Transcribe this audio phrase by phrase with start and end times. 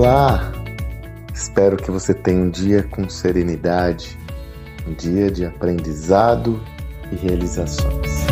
[0.00, 0.52] Olá!
[1.34, 4.16] Espero que você tenha um dia com serenidade,
[4.86, 6.62] um dia de aprendizado
[7.10, 8.24] e realizações.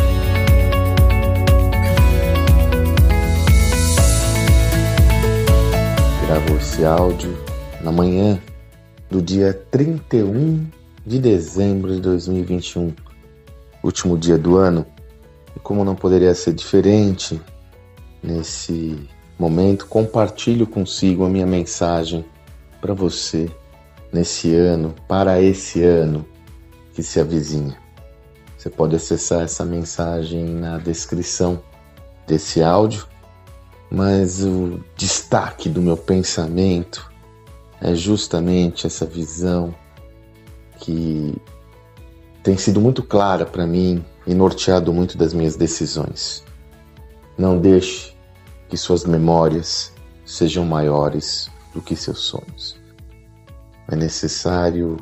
[6.25, 7.37] Gravo esse áudio
[7.81, 8.41] na manhã
[9.11, 10.65] do dia 31
[11.05, 12.93] de dezembro de 2021,
[13.83, 14.85] último dia do ano.
[15.53, 17.41] E como não poderia ser diferente,
[18.23, 19.05] nesse
[19.37, 22.25] momento compartilho consigo a minha mensagem
[22.81, 23.49] para você
[24.11, 26.25] nesse ano, para esse ano
[26.93, 27.77] que se avizinha.
[28.57, 31.61] Você pode acessar essa mensagem na descrição
[32.25, 33.07] desse áudio,
[33.89, 37.11] mas o destaque do meu pensamento
[37.79, 39.73] é justamente essa visão
[40.79, 41.35] que
[42.41, 46.43] tem sido muito clara para mim e norteado muito das minhas decisões.
[47.37, 48.16] Não deixe
[48.69, 49.91] que suas memórias
[50.25, 52.79] sejam maiores do que seus sonhos.
[53.89, 54.97] É necessário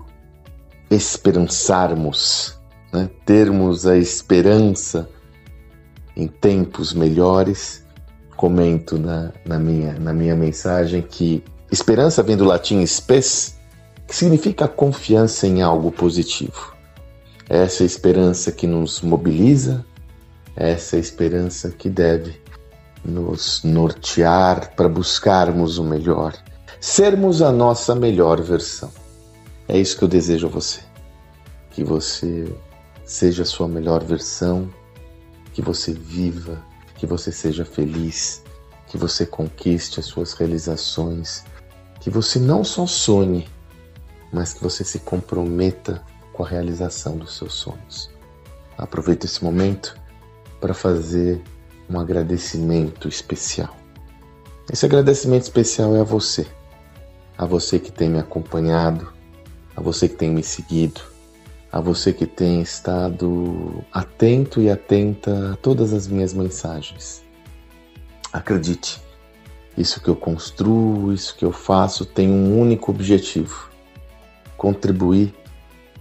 [0.89, 2.57] esperançarmos,
[2.94, 3.09] né?
[3.25, 5.09] termos a esperança
[6.16, 7.83] em tempos melhores.
[8.35, 13.57] Comento na, na, minha, na minha mensagem que esperança vem do latim spes,
[14.05, 16.75] que significa confiança em algo positivo.
[17.50, 19.85] Essa é a esperança que nos mobiliza,
[20.55, 22.41] essa é a esperança que deve
[23.06, 26.34] nos nortear para buscarmos o melhor,
[26.81, 28.92] sermos a nossa melhor versão.
[29.67, 30.81] É isso que eu desejo a você.
[31.70, 32.52] Que você
[33.06, 34.70] seja a sua melhor versão,
[35.53, 36.62] que você viva,
[36.95, 38.44] que você seja feliz,
[38.88, 41.44] que você conquiste as suas realizações,
[42.00, 43.47] que você não só sonhe,
[44.31, 46.03] mas que você se comprometa
[46.34, 48.09] com a realização dos seus sonhos.
[48.78, 49.95] Aproveite esse momento
[50.59, 51.42] para fazer
[51.89, 53.75] um agradecimento especial.
[54.72, 56.47] Esse agradecimento especial é a você,
[57.38, 59.13] a você que tem me acompanhado,
[59.75, 61.01] a você que tem me seguido,
[61.72, 67.23] a você que tem estado atento e atenta a todas as minhas mensagens.
[68.31, 69.02] Acredite,
[69.78, 73.69] isso que eu construo, isso que eu faço tem um único objetivo:
[74.57, 75.34] contribuir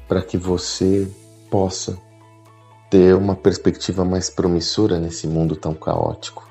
[0.09, 1.09] para que você
[1.51, 1.99] possa
[2.95, 6.49] ter uma perspectiva mais promissora nesse mundo tão caótico.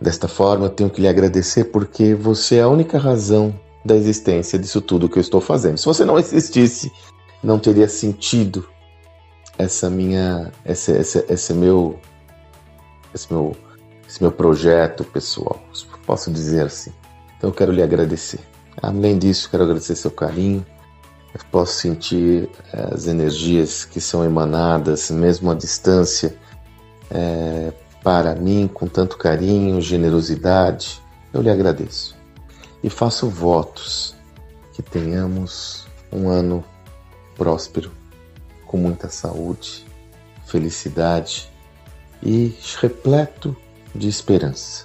[0.00, 3.52] Desta forma, eu tenho que lhe agradecer porque você é a única razão
[3.84, 5.76] da existência disso tudo que eu estou fazendo.
[5.76, 6.90] Se você não existisse,
[7.44, 8.66] não teria sentido
[9.58, 12.00] essa minha, esse, esse, esse meu,
[13.14, 13.54] esse meu,
[14.08, 15.62] esse meu projeto pessoal,
[16.06, 16.94] posso dizer assim.
[17.36, 18.40] Então eu quero lhe agradecer.
[18.80, 20.64] Além disso, quero agradecer seu carinho,
[21.34, 26.36] eu posso sentir eh, as energias que são emanadas, mesmo à distância,
[27.10, 27.72] é,
[28.02, 31.00] para mim com tanto carinho, generosidade.
[31.32, 32.16] Eu lhe agradeço.
[32.82, 34.14] E faço votos
[34.74, 36.64] que tenhamos um ano
[37.36, 37.90] próspero,
[38.66, 39.86] com muita saúde,
[40.46, 41.50] felicidade
[42.22, 43.56] e repleto
[43.94, 44.84] de esperança,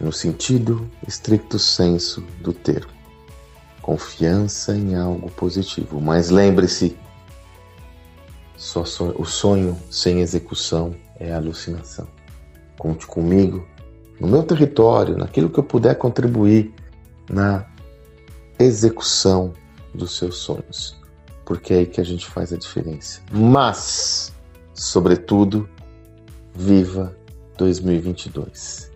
[0.00, 3.03] no sentido estricto senso do termo
[3.84, 6.00] confiança em algo positivo.
[6.00, 6.96] Mas lembre-se,
[9.18, 12.08] o sonho sem execução é alucinação.
[12.78, 13.68] Conte comigo
[14.18, 16.72] no meu território, naquilo que eu puder contribuir
[17.28, 17.66] na
[18.58, 19.52] execução
[19.92, 20.98] dos seus sonhos,
[21.44, 23.20] porque é aí que a gente faz a diferença.
[23.30, 24.32] Mas,
[24.72, 25.68] sobretudo,
[26.54, 27.14] viva
[27.58, 28.90] 2022.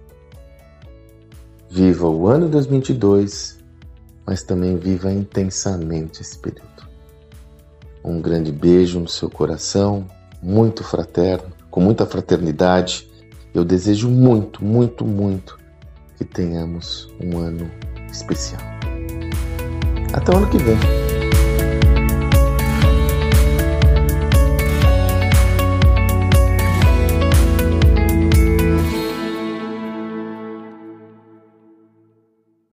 [1.69, 3.59] Viva o ano 2022
[4.28, 6.69] mas também viva intensamente período.
[8.05, 10.06] Um grande beijo no seu coração,
[10.43, 13.11] muito fraterno, com muita fraternidade.
[13.55, 15.59] Eu desejo muito, muito, muito
[16.19, 17.71] que tenhamos um ano
[18.12, 18.61] especial.
[20.12, 21.07] Até o ano que vem.